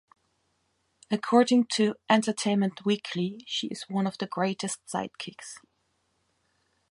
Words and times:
According 1.11 1.65
to 1.73 1.93
"Entertainment 2.09 2.83
Weekly" 2.85 3.41
she 3.45 3.67
is 3.67 3.83
one 3.87 4.07
of 4.07 4.17
the 4.17 4.25
"greatest 4.25 4.79
sidekicks. 4.91 5.57